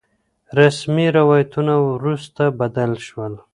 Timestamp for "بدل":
2.59-2.91